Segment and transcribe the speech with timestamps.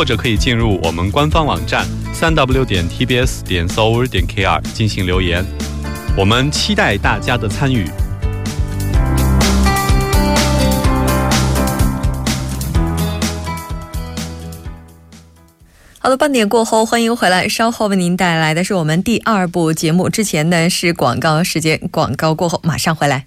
[0.00, 5.44] 或者可以进入我们官方网站三 w 点 tbs 点 s o u r 点 kr 进行留言，
[6.16, 7.84] 我们期待大家的参与。
[15.98, 17.46] 好的，半点过后，欢迎回来。
[17.46, 20.08] 稍后为您带来的是我们第二部节目。
[20.08, 23.26] 之前呢是广告时间，广告过后马上回来。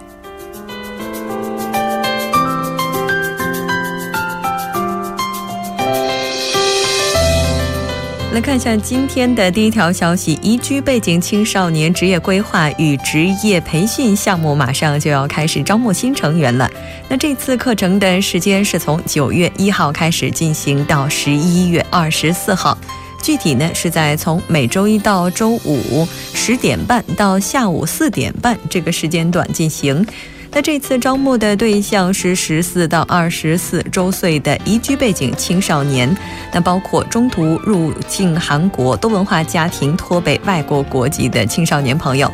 [8.31, 16.71] 来看一下今天的第一条消息：宜居背景青少年职业规划与职业培训项目马上就要开始招募新成员了。
[17.09, 22.77] 那这次课程的时间是从九月一号开始进行到十一月二十四号，
[23.21, 30.07] 具体呢是在从每周一到周五十点半到下午四点半这个时间段进行。
[30.53, 36.13] 那这次招募的对象是十四到二十四周岁的移居背景青少年，
[36.51, 42.29] 那包括中途入境韩国、多文化家庭、托北外国国籍的青少年朋友。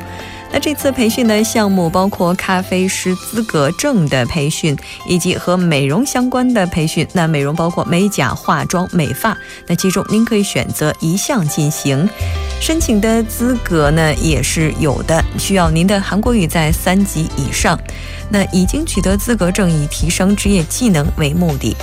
[0.52, 4.76] 那这次培训的项目包括咖啡师资格证的培训，
[5.08, 7.08] 以及和美容相关的培训。
[7.14, 9.38] 那美容包括美甲、化妆、美发。
[9.68, 12.10] 那其中您可以选择一项进行。
[12.60, 17.78] 申请的资格呢也是有的，需要您的韩国语在三级以上。
[18.30, 21.74] 那已经取得资格证，以提升职业技能为目的。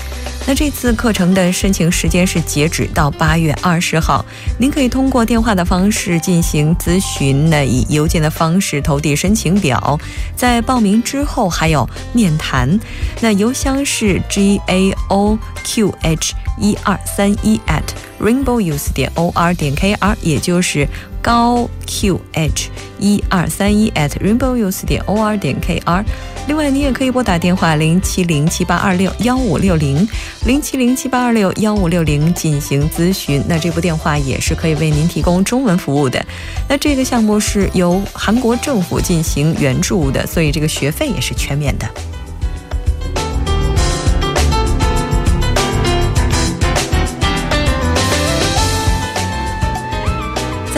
[0.47, 4.22] 那这次课程的申请时间是截止到八月二十号，
[4.58, 9.98] 您可以通过电话的方式进行咨询，那以邮件的方式投递申请表，
[10.37, 12.78] 在报名之后还有面谈。
[13.20, 17.82] 那邮箱是 g a o q h 一二三一 at
[18.20, 20.87] rainbowuse 点 o r 点 k r，也就是
[21.20, 26.04] 高 q h 一二三一 at rainbowuse 点 o r 点 k r。
[26.47, 30.06] 另外，你也可以拨打电话零七零七八二六幺五六零
[30.44, 33.43] 零七零七八二六幺五六零进行咨询。
[33.49, 36.25] 那这部电话也是可以为您提供中文服务的。
[36.69, 41.88] 那这个项目是由韩国政府进行援助的，所以这个学费也是全免的。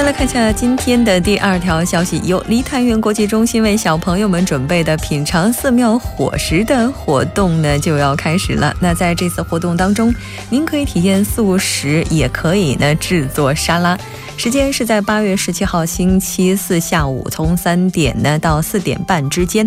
[0.06, 8.72] 来看一下今天的第二条消息，由梨泰院国际中心为小朋友们准备的品尝寺庙伙食的活动呢就要开始了。
[8.80, 10.14] 那在这次活动当中，
[10.48, 13.98] 您可以体验素食，也可以呢制作沙拉。
[14.36, 19.66] 时间是在八月十七号星期四下午，从三点呢到四点半之间。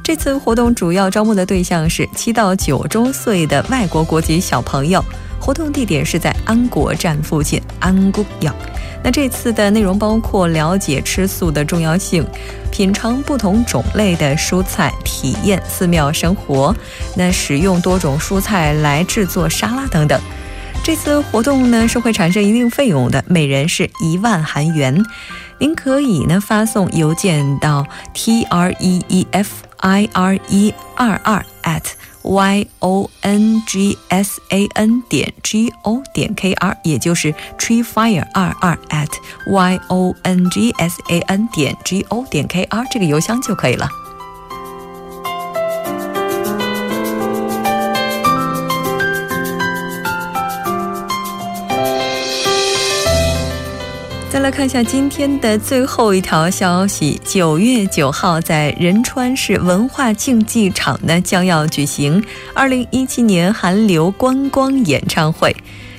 [0.00, 5.04] 这次活动主要招募的对象是七到九周岁的外国国籍小朋友。
[5.42, 8.54] 活动地点是在安国站附近，安国药。
[9.02, 12.24] 那这次的内容包括了解吃素的重要性，
[12.70, 16.72] 品尝不同种类的蔬菜，体验寺庙生活，
[17.16, 20.20] 那使用多种蔬菜来制作沙拉等等。
[20.84, 25.04] 这次活动呢是会产生一定费用的，每人是一万韩元。
[25.58, 31.82] 您可以呢发送邮件到 t r e e f i r e 二二 at。
[32.22, 38.76] Y o n g s a n 点 g o 点 k r，也就是 tree fire 二二
[38.88, 39.10] at
[39.46, 44.01] y o n g s a n 点 g o 点 k r 这个邮箱就可以了。
[54.32, 62.24] 再来看一下今天的最后一条消息：九月九号，在仁川市文化竞技场呢，将要举行
[62.54, 65.54] 二零一七年韩流观光演唱会。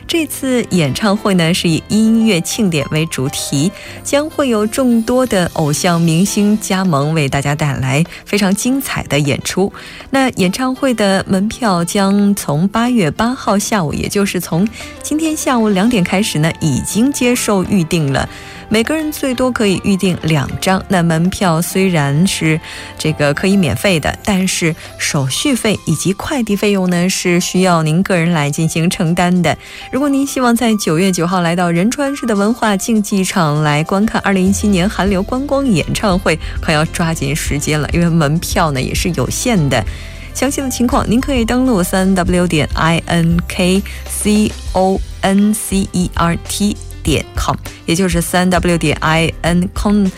[0.08, 3.72] 这次演唱会呢是以音乐庆典为主题，
[4.04, 9.72] 将会有众多的偶像明星加盟，为大家带来非常精彩的演出。
[10.12, 14.68] 那演唱会的门票将从八月八号下午，也就是从
[15.02, 18.30] 今天下午两点开始呢，已经接受预定了。
[18.74, 20.84] 每个人最多可以预定两张。
[20.88, 22.60] 那门票虽然是
[22.98, 29.56] 这个可以免费的，但是手续费以及快递费用呢是需要您个人来进行承担的。
[29.92, 39.86] 如果您希望在九月九号来到仁川市的文化竞技场来观看二零一七年韩流观光演唱会，可要抓紧时间了，因为门票呢也是有限的。
[40.34, 46.76] 详细的情况您可以登录三 w 点 i n k c o n c e r t。
[47.04, 47.56] 点 com，
[47.86, 50.10] 也就是三 w 点 i n con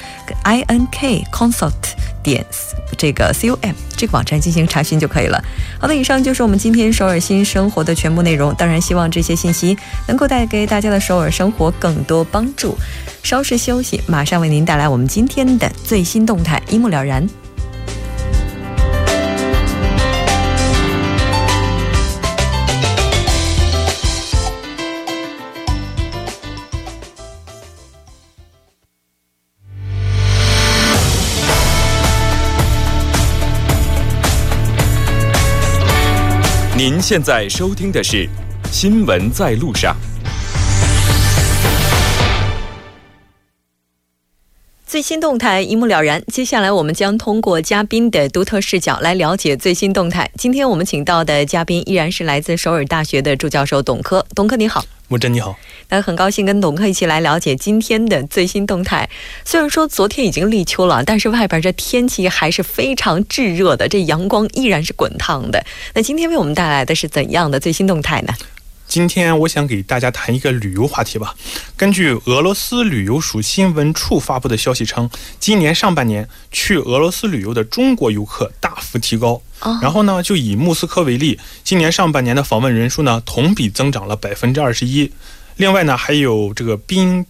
[0.44, 1.74] i n k consult
[2.24, 2.46] 点
[2.98, 5.44] 这个 c o m 这个网站进行查询就可以了。
[5.80, 8.54] 好的，以上就是我们今天首尔新生活的全部内容。
[8.56, 9.78] 当然，希望这些信息
[10.08, 12.78] 能够带给大家的首尔生活更多帮助。
[13.24, 17.28] 稍事休息，马上为您带来我们今天的最新动态，一目了然。
[36.88, 38.18] 您现在收听的是
[38.72, 39.96] 《新闻在路上》。
[44.86, 46.24] 最新动态一目了然。
[46.28, 50.30] 接下来，我们将通过嘉宾的独特视角来了解最新动态。
[50.38, 54.24] 今天我们请到的嘉宾依然是来自首尔大学的助教授董科。
[54.36, 54.86] 董科，你好。
[55.08, 55.56] 木真你好，
[55.90, 59.08] 那很高兴跟董科一起来了解今天的最新动态。
[59.44, 65.64] 虽然说昨天已经立秋了，但是外边这天气还是非常炙热的，这阳光依然是滚烫的。
[65.94, 68.34] 那今天为我们带来的是怎样的最新动态呢？
[68.88, 71.36] 今天我想给大家谈一个旅游话题吧。
[71.76, 75.10] 根据俄罗斯旅游署新闻处发布的消息称，
[75.40, 79.42] 今年上半年去俄罗斯旅游的中国游客大幅提高。
[79.82, 85.12] 然后呢，就以莫斯科为例，今年上半年的访问人数呢，同比增长了百分之二十一。
[85.58, 87.26] 另外呢，还有这个滨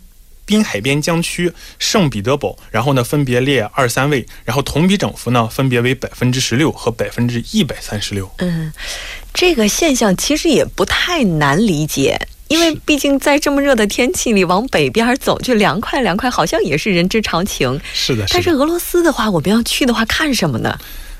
[0.45, 8.29] 滨海边疆区圣彼得堡，然后呢，分别列二三位，然后同比涨幅呢，分别为百分之十六和百分之一百三十六。
[8.39, 8.71] 嗯。
[9.35, 12.17] 这个现象其实也不太难理解，
[12.47, 17.79] 因为毕竟在这么热的天气里往北边走，去凉快凉快，好像也是人之常情。
[17.93, 20.79] 是的，但是俄罗斯的话，我们要去的话，看什么呢？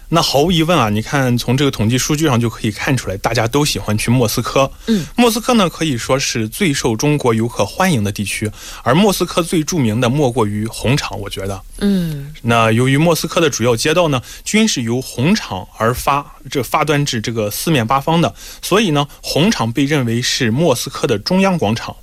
[0.09, 4.71] 那毫无疑问啊，你看从这个统计数据上就可以看出来，大家都喜欢去莫斯科。
[4.87, 8.49] 嗯，莫斯科呢可以说是最受中国游客欢迎的地区，
[8.83, 11.61] 而莫斯科最著名的莫过于红场，我觉得。
[11.79, 21.95] 嗯，那由于莫斯科的主要街道呢均是由红场而发，这发端至这个四面八方的，所以呢红场被认为是莫斯科的中央广场。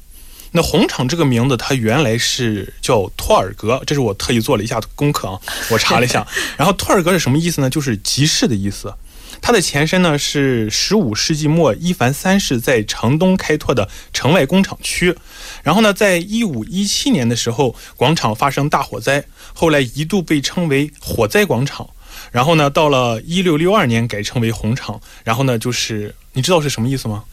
[0.54, 5.40] 那红场这个名字，它原来是叫托尔格，这是我特意做了一下功课啊，
[5.70, 6.26] 我查了一下。
[6.56, 7.70] 然后托尔格是什么意思呢？
[7.70, 8.94] 就是集市的意思。
[9.40, 15.16] 它的前身呢是十五世纪末伊凡三世在城东开拓的城外工厂区。
[15.64, 19.24] 然后呢，在一五一七年的时候，广场发生大火灾，
[19.54, 21.88] 后来一度被称为火灾广场。
[22.30, 25.00] 然后呢，到了一六六二年改称为红场。
[25.24, 27.24] 然后呢，就是你知道是什么意思吗？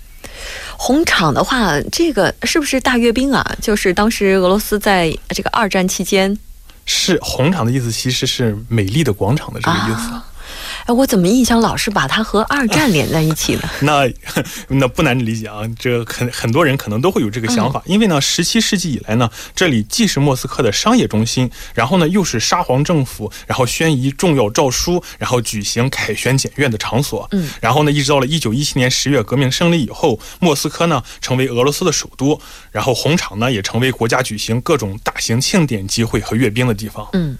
[0.77, 3.55] 红场的话，这个是不是大阅兵啊？
[3.61, 6.37] 就是当时俄罗斯在这个二战期间，
[6.85, 10.11] 是红场的意思，其实是美丽的广场的这个意思。
[10.89, 13.61] 哎，我怎么印象老是把它和二战连在一起呢？
[13.81, 14.11] 那
[14.75, 27.27] 那不难理解啊，这很很多人可能都会有这个想法，因为呢，十七世纪以来呢，这里既是莫斯科的商业中心，然后呢，又是沙皇政府然后宣仪重要诏书，然后举行凯旋检阅的场所。
[27.33, 32.41] 嗯，然后呢，一直到了一九一七年十月革命胜利以后，莫斯科呢成为俄罗斯的首都，
[32.71, 37.07] 然后红场呢也成为国家举行各种大型庆典集会和阅兵的地方。
[37.13, 37.37] 嗯。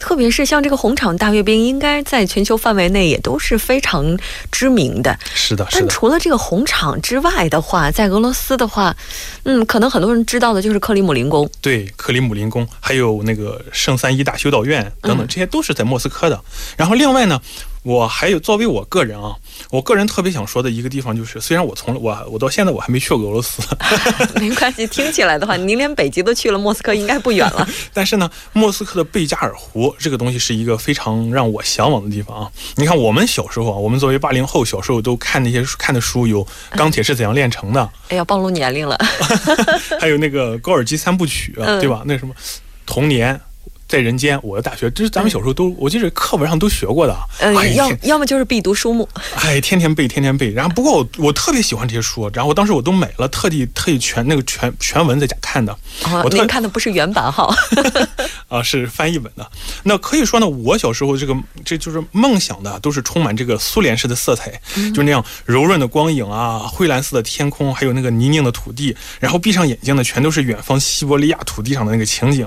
[0.00, 4.18] 特别是像这个红场大阅兵，应该在全球范围内也都是非常
[4.50, 5.16] 知名的。
[5.34, 8.96] 是的，但除了这个红场之外的话，在俄罗斯的话，
[9.44, 11.48] 嗯，可能很多人知道的就是克里姆林宫。
[11.60, 16.42] 对，克里姆林宫，还有那个圣三一大修道院等等，这些都是在莫斯科的。
[16.76, 17.40] 然后另外呢。
[17.82, 19.34] 我还有作为我个人啊，
[19.70, 23.62] 我个人特别想说的一个地方就是，虽然我从我我到现在我还没去过俄罗斯，
[24.38, 27.66] 没关系，听起来的话，您连北极都去了，莫斯科应该不远了。
[27.94, 32.50] 但是呢，莫斯科的贝加尔湖这个东西是一个非常让我向往的地方啊。
[32.76, 38.98] 你看，我们小时候啊，我们作为八零后，小时候都看那些看的书，有《钢铁是怎样炼成的》，哎呀，暴露年龄了。
[39.98, 42.02] 还有那个高尔基三部曲，对吧？
[42.04, 42.34] 那什么，
[42.84, 43.40] 童年。
[43.90, 47.16] 在人间，我的大学，这是咱们小时候都，我记得课本上都学过的。
[47.40, 50.52] 嗯，哎要要么就是必读书目，哎，天天背，天天背。
[50.52, 55.72] 然后不过我我特别喜欢这些书，然后我当时我都买了，特地特意全那个全全文在家看的。
[56.04, 57.52] 啊我特您看的不是原版哈。
[58.46, 59.44] 啊，是翻译本的。
[59.82, 64.52] 那可以说呢，我小时候这个这就是梦想的，都是充满这个苏联式的色彩，
[64.94, 72.46] 就那样柔润的光影啊，灰蓝色的天空，还有那个泥泞的土地，然后闭上眼睛呢，全都是远方西伯利亚土地上的那个情景。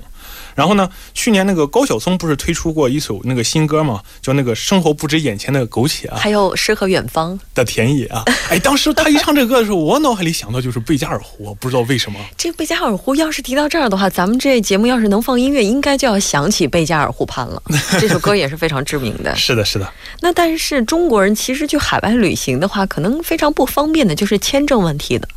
[0.55, 8.24] 然后呢，去年那个高晓松不是推出过一首那个新歌嘛，叫那个“生活不止眼前的苟且啊还有诗和远方，的田野啊”。
[8.50, 12.19] 哎，当时他一唱这个歌的时候，我脑海里想到就是贝加尔湖，我不知道为什么。
[12.38, 17.62] 这贝加尔湖要是提到这儿的话，咱们这节目要是能放音乐，应该就要想起贝加尔湖畔了。
[18.00, 19.36] 这首歌也是非常知名的。
[19.36, 19.91] 是的，是的。
[20.22, 25.27] 那但是中国人其实去海外旅行的话，可能非常不方便的就是签证问题的。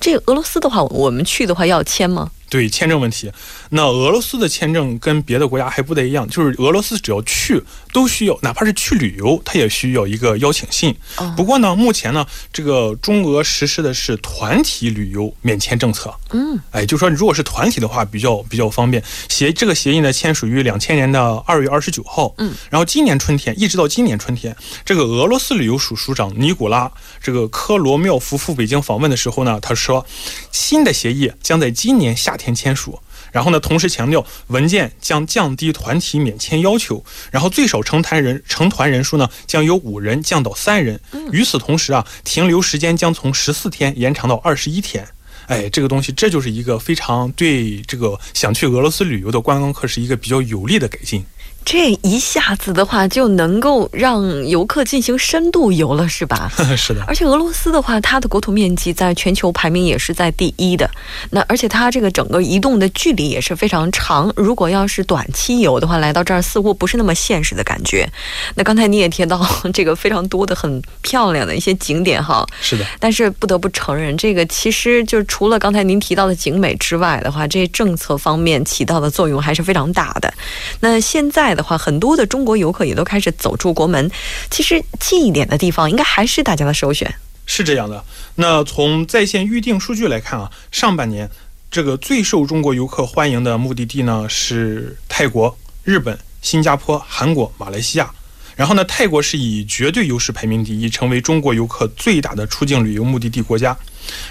[0.00, 2.30] 这个俄罗斯的话，我们去的话要签吗？
[2.56, 3.30] 对签证问题，
[3.68, 10.96] 那俄罗斯的签证跟别的国家还不太一样，就是俄罗斯只要去都需要，哪怕是去旅游，它也需要一个邀请信。
[11.18, 16.14] 哦不过呢，目前呢，这个中俄实施的是团体旅游免签政策。
[16.30, 19.02] 嗯，哎，就说如果是团体的话，比较比较方便。
[19.28, 22.34] 协这个协议呢，签署于两千年的二月二十九号。
[22.38, 26.90] 嗯，然后今年春天一直到今年春天，这个俄罗斯旅游署署长尼古拉
[27.22, 30.06] 这个科罗妙夫赴北京访问的时候呢，他说，
[30.50, 32.98] 新的协议将在今年夏天签署。
[33.32, 40.98] 然后呢，同时强调文件将降低团体免签要求，然后最少成团人成团人数呢将由五人降到三人。
[41.32, 45.06] 与此同时啊，停留时间将从十四天延长到二十一天。
[45.48, 51.24] 哎，这个东西这就是一个非常对这个想去俄罗斯旅游的观光客是一个比较有利的改进。
[51.66, 56.48] 这一下子的话就能够让游客进行深度游了，是吧？
[56.78, 60.88] 是的，而且俄罗斯的话，它的国土面积在全球排名也是在第一的。
[61.30, 64.32] 那而且它这个整个移动的距离也是非常长。
[64.36, 68.08] 如果要是短期游的话，来到这儿似乎不是那么现实的感觉。
[68.54, 69.44] 那刚才你也提到
[69.74, 80.32] 这个非常多的很漂亮的一些景点哈，是的，但是不得不承认，这个其实就除了刚才您提到的景美之外的话，这政策方面起到的作用还是非常大的。
[80.78, 84.10] 那现在的话，很多的中国游客也都开始走出国门。
[84.50, 87.12] 其实近一点的地方，应该还是大家的首选。
[87.46, 88.04] 是这样的。
[88.34, 91.30] 那从在线预订数据来看啊，上半年
[91.70, 98.10] 这个最受中国游客欢迎的目的地呢是泰国、日本、新加坡、韩国、马来西亚。
[98.56, 103.76] 然后呢，泰国是以绝对优势排名第一，成为中国游客最大的出境旅游目的地国家。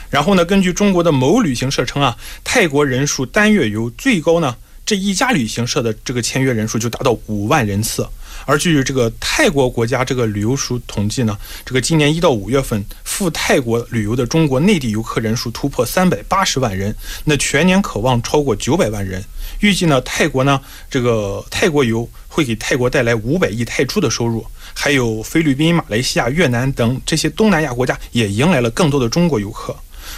[0.09, 4.55] 然后呢，根据中国的某旅行社称啊，泰国人数单月游最高呢，
[4.85, 8.07] 这一家旅行社的这个签约人数就达到五万人次。
[8.45, 19.23] 而据这个泰国国家这个旅游署统计呢，这个今年一到五月份赴泰国旅游的中国内地游客人数突破三百八十万人，那全年可望超过九百万人。
[19.61, 20.61] 预计呢，泰国呢
[20.91, 29.75] 这个泰国游会给泰国带来五百亿泰铢的收入，还有菲律宾、马来西亚、越南等这些东南亚国家也迎来了更多的中国游客。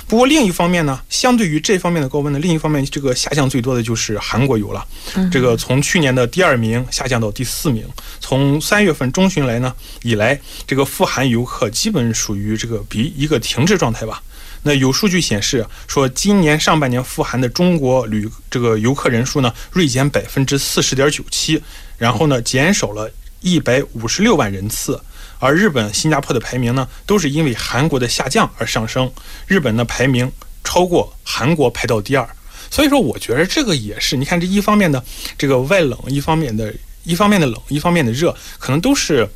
[0.08, 4.86] 不过另一方面呢，相对于这方面的高温呢，另一方面这个下降最多的就是韩国游了。
[5.30, 7.86] 这个从去年的第二名下降到第四名。
[8.22, 14.24] 从三月份中旬来呢以来，这个赴韩游客基本属于这个比一个停滞状态吧。
[14.64, 21.62] 那有数据显示说，今年上半年赴韩的中国旅这个游客人数呢锐减百分之四十点九七，
[21.98, 23.12] 然后呢减少了
[23.42, 24.98] 一百五十六万人次。
[25.40, 29.12] 而日本、新加坡的排名呢，都是因为韩国的下降而上升。
[29.46, 30.32] 日本的排名
[30.64, 32.28] 超过韩国，排到第二。
[32.70, 35.04] 所以说，我觉得这个也是，你看这一方面的
[35.38, 39.28] 这个外冷，一方面的一方面的冷，一方面的热，可能都是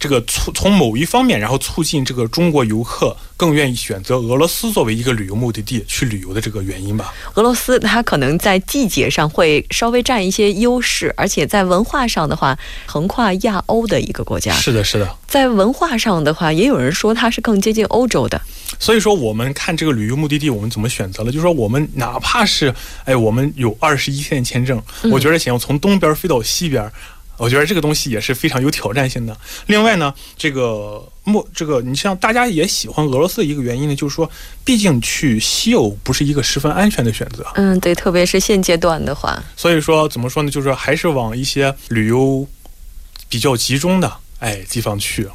[0.00, 7.12] 这个促从某一方面，然后促进这个中国游客更愿意选择俄罗斯作为一个旅游目的地去旅游的这个原因吧。
[7.34, 14.54] 俄罗斯它可能在季节上会稍微占一些优势，而且在文化上的话，横跨亚欧的一个国家。
[14.54, 15.16] 是的，是的。
[15.28, 18.40] 在文化上的话，也有人说它是更接近欧洲的。
[18.78, 21.30] 所以说，我们看这个旅游目的地，我们怎么选择了？
[21.30, 26.90] 就是说，我们哪怕是哎，我们有二十一天签证，我觉得想要从东边飞到西边。
[27.40, 29.34] 我觉得这个东西也是非常有挑战性的。
[29.66, 34.30] 另外呢，这个莫这个，你像大家也喜欢俄罗斯的一个原因呢，就是说，
[34.62, 37.46] 毕竟去西欧不是一个十分安全的选择。
[37.54, 40.50] 嗯，对，特别是现阶段的话，所以说怎么说呢？
[40.50, 42.46] 就是说还是往一些旅游
[43.30, 45.26] 比较集中的哎地方去。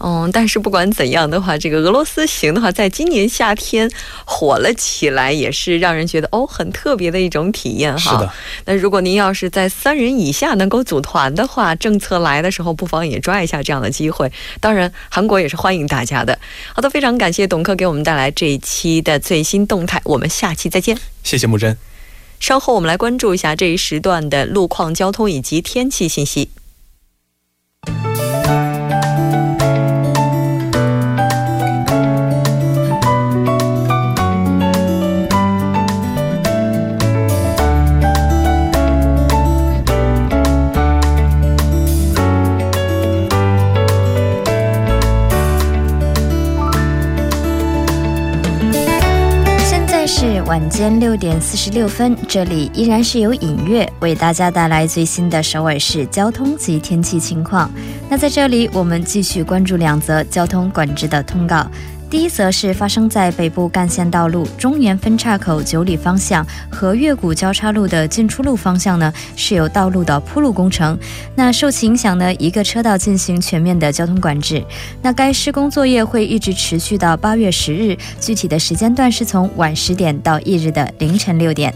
[0.00, 3.90] 嗯，但是不管怎样的话，这个俄罗斯行的话，在今年夏天
[4.24, 7.98] 火了起来，也是让人觉得哦很特别的一种体验哈。
[7.98, 8.32] 是的。
[8.66, 14.30] 那如果您要是在三人以下能够组团的话，政策来的时候，不妨也抓一下这样的机会。
[14.60, 16.38] 当然，韩国也是欢迎大家的。
[16.72, 20.96] 好的，非常感谢董克给我们带来这一期的最新动态，我们下期再见。
[21.24, 21.76] 谢谢木真。
[22.40, 26.50] 稍后我们来关注一下这一时段的路况、交通以及天气信息。
[51.18, 57.70] 点四十六分，这里依然是由尹月为大家带来最新的首尔市交通及天气情况。
[58.08, 61.66] 那在这里，我们继续关注两则交通管制的通告。
[62.10, 70.98] 第一则是发生在北部干线道路中原分岔口九里方向和月谷交叉路的进出路方向呢，是有道路的铺路工程。
[71.34, 74.64] 那受其影响呢，一个车道进行全面的交通管制。
[75.02, 81.74] 那该施工作业会一直持续到八月十日，具体的时间段是从晚十点到翌日的凌晨六点。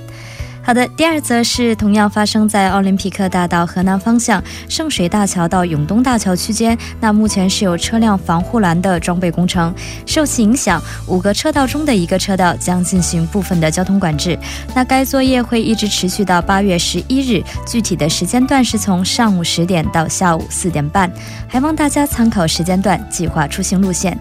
[0.64, 6.78] 好的，第二则是同样发生在奥林匹克大道河南方向圣水大桥到永东大桥区间。
[7.00, 9.74] 那目前是有车辆防护栏的装备工程，
[10.06, 14.38] 受其影响，五个车道中的一个车道将进行部分的交通管制。
[14.72, 21.10] 那该作业会一直持续到八月十一日，具体的时间段是从上午十点到下午四点半，
[21.48, 24.16] 还望大家参考时间段计划出行路线。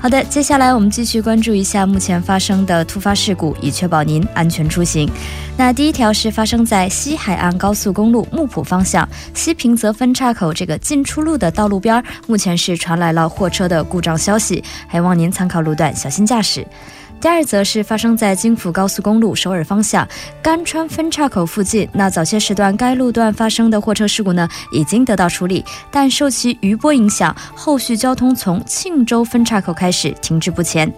[0.00, 5.10] 好的，接下来我们继续关注一下目前发生的突发事故，以确保您安全出行。
[5.56, 16.64] 那第一条是发生在西海岸高速公路木浦方向西平泽分岔口这个进出路的道路边，目前是传来了货车的故障消息，还望您参考路段小心驾驶。
[17.20, 20.06] 第二则是发生在京釜高速公路首尔方向
[20.40, 21.88] 甘川分岔口附近。
[21.92, 30.92] 那早些时段该路段发生的货车事故呢，已经得到处理，但受其余波影响，后续交通从庆州分岔口开始停滞不前。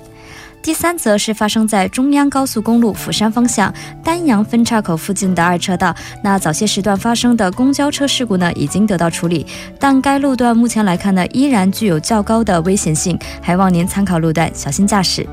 [0.62, 3.72] 第三则是发生在中央高速公路釜山方向
[4.04, 5.96] 丹阳分岔口附近的二车道。
[6.22, 9.46] 那早些时段发生的公交车事故呢，已经得到处理，
[9.78, 15.26] 但该路段目前来看呢，依然具有较高的危险性，还望您参考路段，小心驾驶。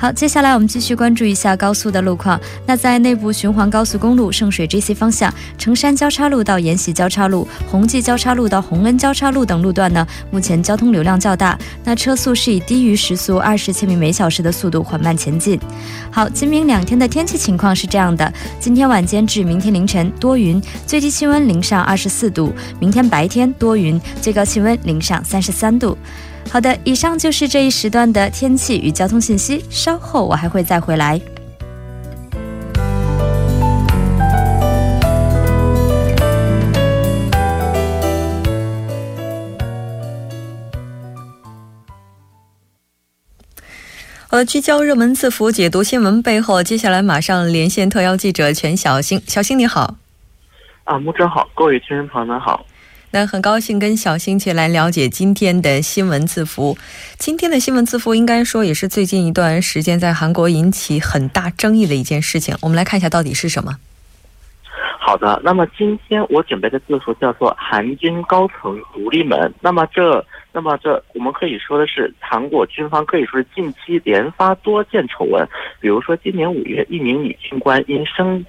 [0.00, 2.40] 好，接下来我们继续关注一下高速的路况。
[2.64, 15.58] 那在内部循环高速公路圣水 GC 方向，成山交叉路到延禧交叉路、宏济交叉路到洪恩交叉路等路段呢，目前交通流量较大，那车速是以低于时速二十千米每小时的速度缓慢前进。
[16.12, 25.98] 好，今明两天的天气情况是这样的：今天晚间至明天凌晨多云，最低气温零上二十四度；明天白天多云，最高气温零上三十三度。
[26.50, 29.64] 好的，以上就是这一时段的天气与交通信息。
[29.70, 31.20] 稍后我还会再回来。
[44.30, 46.62] 好的，聚焦热门字符，解读新闻背后。
[46.62, 49.22] 接下来马上连线特邀记者全小星。
[49.26, 49.94] 小星你好。
[50.84, 52.64] 啊，木真好，各位听众朋友们好。
[53.10, 56.76] 那很高兴跟小新起来了解今天的新闻字符。
[57.16, 62.54] 今天的新闻字符应该说也是最近一段时间在韩国引起很大争议的一件事情。
[62.60, 63.76] 我们来看一下到底是什么。
[65.00, 69.50] 好的，那么今天我准备的字符叫做“韩军高层独立门”。
[69.62, 75.48] 那么这，那么这，我们可以说的是，韩国军方可以说是近期连发多件丑闻。
[75.80, 78.44] 比如说，今年五月，一名女军官因生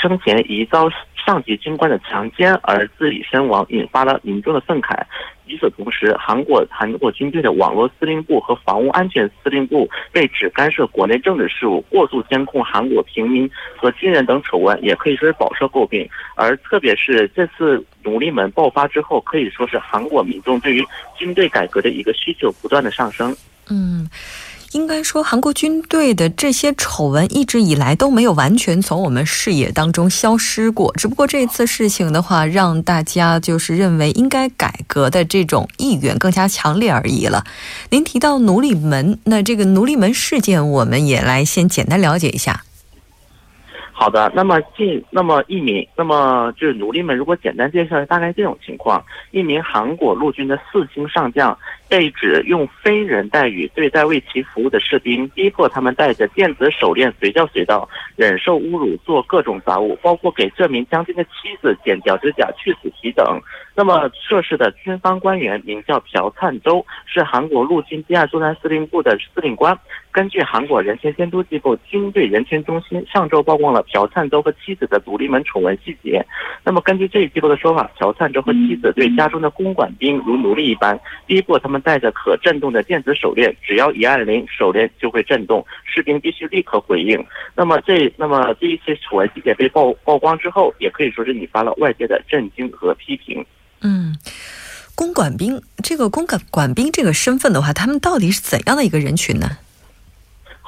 [0.00, 0.88] 生前疑遭。
[1.26, 4.98] 上级军官的强奸而自缢身亡，引发了民众的愤慨。
[5.44, 16.08] 与此同时，韩国韩国军队的网络司令部和防务安全司令部被指干涉国内政治事务、过度监控韩国平民和军人等丑闻，也可以说是饱受诟病。
[16.34, 20.82] 而特别是这次奴隶门爆发之后，可以说是韩国民众对于
[21.14, 23.36] 军队改革的一个需求不断的上升。
[23.68, 24.08] 嗯。
[24.72, 30.92] 应该说，韩国军队的这些丑闻一直以来都没有完全从我们视野当中消失过。
[30.96, 37.44] 只不过这次事情的话，让大家就是认为应该改革的这种意愿更加强烈而已了。
[37.90, 42.64] 您提到奴隶门，那这个奴隶门事件，我们也来先简单了解一下。
[44.00, 51.58] 好的，那么近那么一名，那么就是奴隶们，如果简单介绍，大概这种情况：一名韩国陆军的四星上将。
[51.90, 63.40] 被指用非人待遇对待为其服务的士兵，逼迫他们带着电子手链随叫随到，忍受侮辱，做各种杂物，包括给这名将军的妻子剪脚趾甲、去死皮等。
[63.74, 69.74] 那么涉事的军方官员名叫朴灿洲，是韩国陆军第二作战司令部的司令官。
[70.10, 76.24] 根据韩国人权监督机构军队人权中心上周曝光了朴灿周和妻子的独立门丑闻细节。
[76.64, 87.24] 那么根据这一机构的说法，朴灿周和妻子对家中的公馆兵如奴隶一般，逼迫他们戴着可震动的电子手链，只要一按铃，手链就会震动，士兵必须立刻回应。
[87.54, 93.44] 那么这那么这一些丑闻细节被曝曝光之后，也可以说是引发了外界的震惊和批评。
[93.82, 94.16] 嗯。
[94.94, 99.48] 公馆兵，这个公馆馆兵这个身份的话，他们到底是怎样的一个人群呢？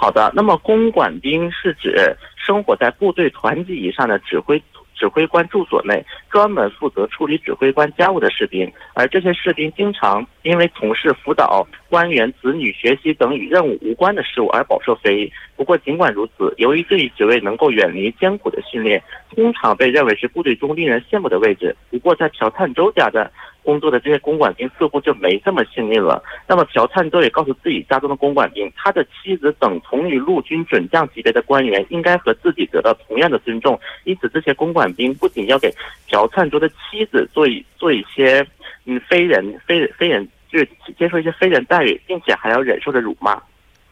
[0.00, 4.58] 好的，那么公馆兵是指生活在部队团级以上的指挥
[4.94, 15.32] 指挥官住所内，专门负责处理指挥官家务的士兵，而这些士兵经常因为从事辅导官员子女学习等与任务无关的事务而饱受非议。
[15.54, 19.02] 不过，尽管如此，由于这一职位能够远离艰苦的训练，
[19.34, 21.76] 通常被认为是部队中令人羡慕的位置。
[21.90, 23.30] 不过，在朴灿周家的。
[23.62, 26.22] 工作的这些公馆兵似乎就没这么幸运了。
[26.46, 33.78] 那么朴灿周也告诉自己家中的公馆兵，他的妻子等同于陆军准将级别的官员，应该和自己得到同样的尊重。
[34.04, 35.72] 因此，这些公馆兵不仅要给
[36.08, 38.46] 朴灿周的妻子做一做一些
[38.84, 40.68] 嗯非人非非人就是
[40.98, 43.40] 接受一些非人待遇，并且还要忍受着辱骂。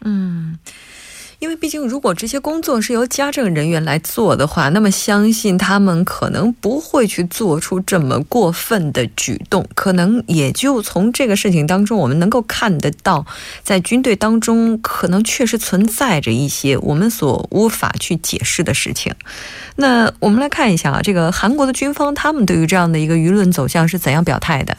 [0.04, 0.58] 嗯。
[1.40, 9.64] 因为毕竟，如果这些工作是由家政人员来做的话，那么相信他们可能不会去做出这么过分的举动。
[9.76, 13.24] 可能也就从这个事情当中，我们能够看得到，
[13.62, 19.14] 在军队当中可能确实存在着一些我们所无法去解释的事情。
[19.76, 24.76] 那我们来看一下啊，这个韩国的军方他们对于这样的一个舆论走向是怎样表态的？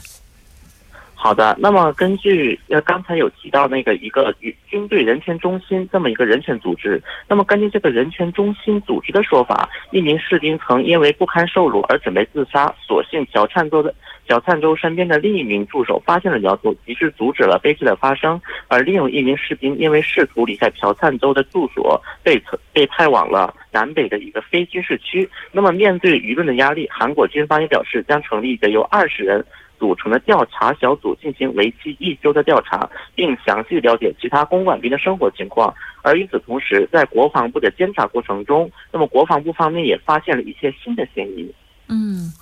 [1.22, 13.94] 好的，那么根据呃刚才有提到那个一个军军队人权中心这么一个人权组织，那么根据这个人权中心组织的说法，一名士兵曾因为不堪受辱而准备自杀，所幸朴灿周的
[14.26, 25.28] 朴灿周身边的另一名助手发现了苗头，及时阻止了悲剧的发生，而另有一名士兵因为试图离开朴灿周的住所，被被派往了南北的一个非军事区。
[25.52, 29.44] 那么面对舆论的压力，韩国军方也表示将成立一个由二十人。
[29.80, 35.74] 组成的调查小组进行为期一周的调查，并详细了解其他公馆兵的生活情况。
[36.02, 41.52] 而与此同时，在国防部的监察过程中，那么国防部方面也发现了一些新的嫌疑。
[41.88, 42.32] 嗯，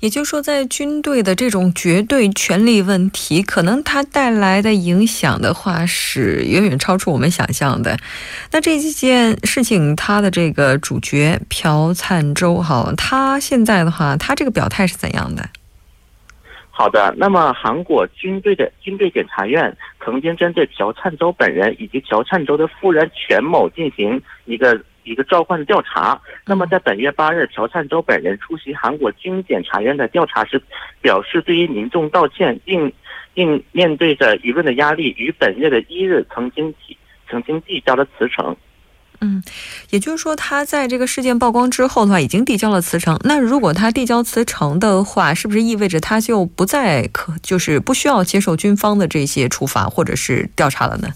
[0.00, 7.98] 也就是说，在军队的这种绝对权力问题，可能它带来的影响的话，是远远超出我们想象的。
[8.52, 15.48] 那这件事情，他的这个主角朴灿洲，哈，他现在的话，他这个表态是怎样的？
[16.78, 26.20] 好的，那么韩国军队的军队检察院曾经针对朴灿周本人以及朴灿周的夫人全某进行一个一个召唤的调查。
[26.44, 30.60] 那么在本月八日，朴灿周本人出席韩国军检察院的调查时，
[31.00, 32.92] 表示对于民众道歉，并
[33.32, 36.94] 并面对着舆论的压力，于本月的一日曾经提
[37.26, 38.54] 曾经递交了辞呈。
[39.20, 39.42] 嗯，
[39.90, 43.18] 也就是说，他在这个事件曝光之后的话，已经递交了辞呈。
[43.24, 51.08] 那如果他递交辞呈的话，是不是意味着他就不再可，就是不需要接受军方的这些处罚或者是调查了呢？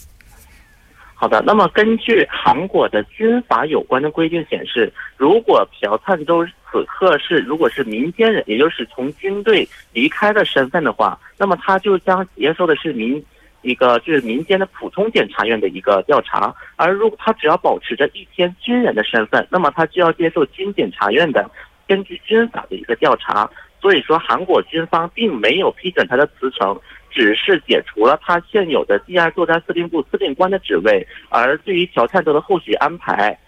[1.15, 13.23] 好的，那么根据韩国的军法有关的规定显示，如果朴灿洲此刻是如果是民间人，也就是从军队离开的身份的话，那么他就将接受的是民。
[13.63, 21.51] 一个就是民间的普通检察院的一个调查，而如果他只要保持着一天军人的身份，那么他就要接受军检察院的
[21.87, 23.51] 根据军法的一个调查。
[23.81, 26.79] 所以说，韩国军方并没有批准他的辞呈，
[27.11, 31.07] 只是解除了他现有的第二作战司令部司令官的职位。
[31.29, 33.39] 而对于朴灿德的后续安排，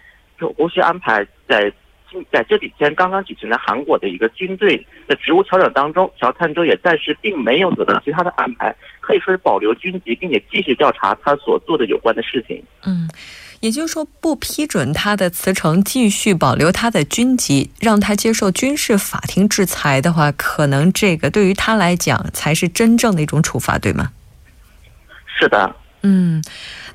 [0.57, 1.71] 后续安排在。
[2.31, 12.61] 在这几天刚刚举行的韩国的一个军队的职务调整当中，朴灿洲也暂时并没有得到其他的安排，可以说是保留军籍，并且继续调查他所做的有关的事情。
[12.85, 13.09] 嗯，
[13.61, 24.11] 也就是说，不批准他的辞呈，继续保留他的军籍，让他接受军事法庭制裁的话，可能这个对于他来讲才是真正的一种处罚，对吗？
[25.25, 25.75] 是的。
[26.03, 26.43] 嗯。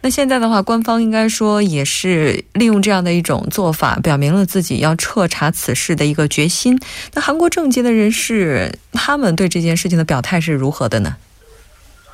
[0.00, 6.78] 那现在的话，官方应该说也是利用这样的一种做法，表明了自己要彻查此事的一个决心。
[7.14, 11.16] 那韩国政界的人士，他们对这件事情的表态是如何的呢？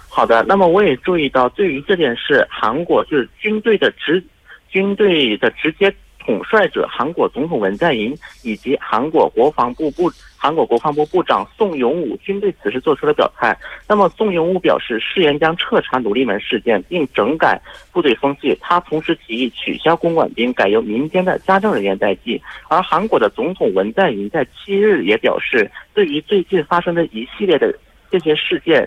[0.09, 4.25] 好的，那么我也注意到，对于这件事，韩国就是军队的直
[4.71, 5.95] 军队的直接
[6.25, 10.11] 统帅者韩国总统文在寅以及韩国国防部部。
[10.37, 13.57] 韩国国防部部长宋永武均对此事做出了表态。
[13.89, 17.59] 那么，宋永武表示，誓言将彻查奴隶门事件，并整改
[17.93, 18.55] 部队风气。
[18.61, 22.39] 他同时提议取消公馆兵，改由民间的家政人员代替。
[22.69, 27.75] 而韩国的总统文在寅在七日也表示，对于最近发生的一系列的
[28.11, 28.87] 这些事件，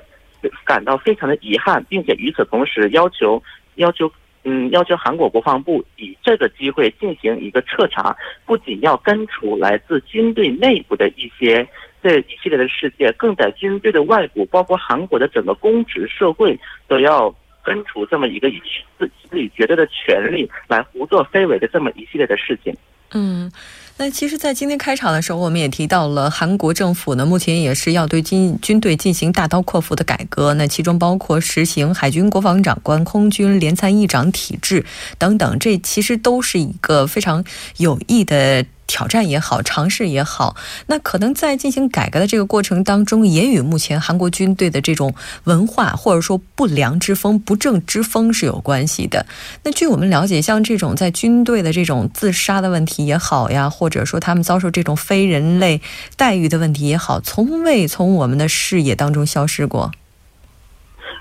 [0.64, 3.42] 感到非常的遗憾，并且与此同时要求
[3.78, 4.12] 要求。
[4.50, 11.68] 嗯，要求韩国国防部以这个机会进行一个彻查，不仅要根除来自军队内部的一些
[12.02, 16.58] 这一系列的事件，更在军队的外部，包括韩国的整个公职社会，
[16.88, 18.62] 都要根除这么一个以
[18.98, 22.74] 自自己绝对的权利来胡作非为的这么一系列的事情。
[23.14, 23.52] 嗯。
[24.00, 30.54] 那其实，在今天开场的时候，我们也提到了韩国政府呢，目前也是要对军军队进行大刀阔斧的改革。
[30.54, 34.86] 那其中包括实行海军国防长官、空军联参议长体制
[35.18, 37.44] 等等，这其实都是一个非常
[37.78, 38.64] 有益的。
[38.88, 40.56] 挑战也好，尝试也好，
[40.88, 49.26] 那可能在进行改革的这个过程当中，也与目前韩国军队的这种文化或者说不良之风、不正之风是有关系的。
[49.64, 55.82] 那据我们了解，像这种在军队的这种自杀的问题也好呀，或者说他们遭受这种非人类
[56.16, 59.92] 待遇的问题也好，从未从我们的视野当中消失过。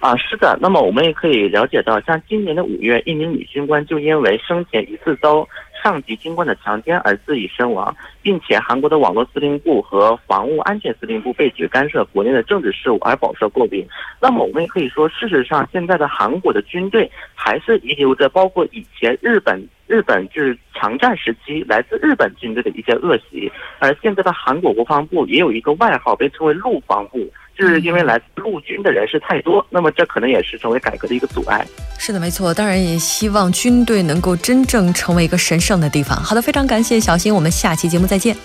[0.00, 0.56] 啊，是的。
[0.60, 5.46] 那么我们也可以了解到，像今年的五月，一名女军官就因为生前一次遭。
[5.86, 13.86] 上级军官的强奸而自缢身亡，并且韩国的网络司令部和防务安全司令部被指干涉国内的政治事务而饱受诟病。
[14.20, 27.32] 那么我们也可以说，事实上现在的韩国的军队还是遗留着包括以前日本日本就是强战时期来自日本军队的一些恶习，而现在的韩国国防部也有一个外号被称为陆防部。
[27.58, 31.66] 就是因为来自陆军的人士太多，那么这可能也是成为改革的一个阻碍。
[31.98, 32.52] 是的，没错。
[32.52, 36.16] 当然也希望军队能够真正成为一个神圣的地方。
[36.22, 38.36] 好的，非常感谢小新，我们下期节目再见。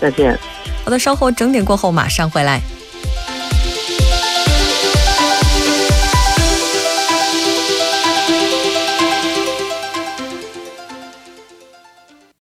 [0.00, 0.36] 再见。
[0.84, 2.60] 好的，稍后整点过后马上回来。